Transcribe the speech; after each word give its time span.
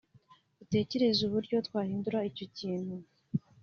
dutekereza 0.57 1.19
uburyo 1.27 1.55
twahindura 1.67 2.19
icyo 2.29 2.45
kintu 2.57 2.95